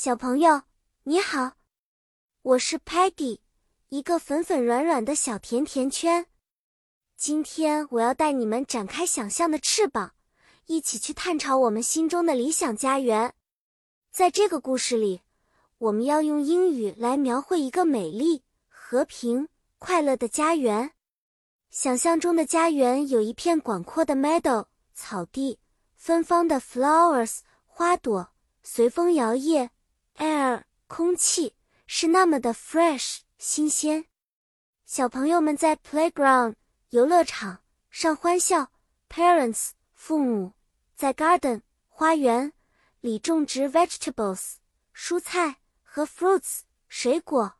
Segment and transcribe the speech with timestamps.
[0.00, 0.62] 小朋友，
[1.02, 1.54] 你好，
[2.42, 3.40] 我是 Peggy，
[3.88, 6.26] 一个粉粉软软的小甜甜圈。
[7.16, 10.14] 今天我要带你们展开想象的翅膀，
[10.66, 13.34] 一起去探找我们心中的理想家园。
[14.12, 15.22] 在这个故事里，
[15.78, 19.48] 我们要用英语来描绘一个美丽、和平、
[19.80, 20.92] 快乐的家园。
[21.70, 25.58] 想象中的家园有一片广阔的 meadow 草地，
[25.96, 28.28] 芬芳的 flowers 花朵
[28.62, 29.70] 随风摇曳。
[30.18, 31.54] Air 空气
[31.86, 34.06] 是那么的 fresh 新鲜，
[34.84, 36.56] 小朋友们在 playground
[36.90, 38.72] 游乐场上欢笑。
[39.08, 40.52] Parents 父母
[40.94, 42.52] 在 garden 花园
[43.00, 44.56] 里种植 vegetables
[44.94, 47.54] 蔬菜和 fruits 水果。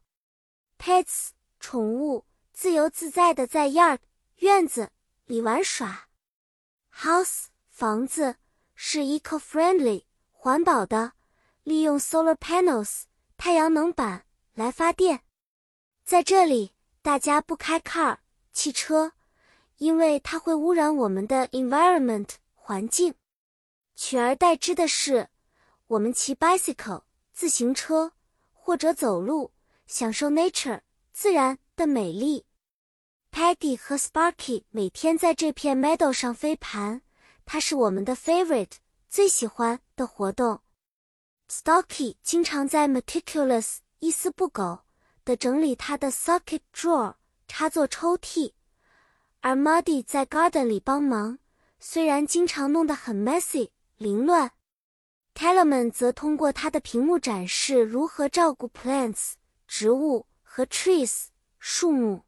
[0.79, 1.31] Pets
[1.61, 4.01] 宠物自由自在的在 yard
[4.39, 4.91] 院子
[5.27, 6.09] 里玩耍。
[6.93, 8.37] House 房子
[8.75, 11.13] 是 eco-friendly 环保的。
[11.69, 13.03] 利用 solar panels
[13.37, 15.21] 太阳能板来发电，
[16.03, 18.17] 在这里大家不开 car
[18.55, 19.13] 汽车，
[19.77, 23.15] 因为它会污染我们的 environment 环境。
[23.95, 25.29] 取而代之的是，
[25.89, 27.03] 我们骑 bicycle
[27.35, 28.13] 自行车
[28.51, 29.53] 或者走路，
[29.87, 30.81] 享受 nature
[31.13, 32.47] 自然的美丽。
[33.31, 37.03] Paddy 和 Sparky 每天在这片 meadow 上飞盘，
[37.45, 38.77] 它是我们的 favorite
[39.11, 40.63] 最喜欢的活动。
[41.51, 44.81] Stocky 经常在 meticulous 一丝不苟
[45.25, 47.15] 地整理他的 socket drawer
[47.47, 48.53] 插座抽屉，
[49.41, 51.39] 而 Muddy 在 garden 里帮忙，
[51.81, 54.53] 虽然经常弄得很 messy 凌乱。
[55.35, 59.33] Tellerman 则通过他的屏幕展示如何照顾 plants
[59.67, 62.25] 植物和 trees 树木。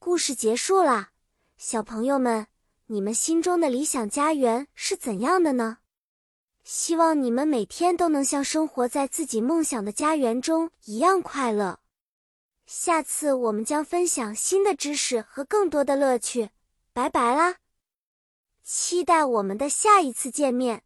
[0.00, 1.10] 故事结束啦，
[1.56, 2.48] 小朋友们，
[2.86, 5.78] 你们心中的理想家园是怎样的呢？
[6.64, 11.80] 希望你们每天都能像生活在自己梦想的家园中一样快乐。
[12.66, 16.50] 下次我们将分享新的知识和更多的乐趣。
[16.92, 17.56] 拜拜啦！
[18.62, 20.82] 期待我们的下一次见面。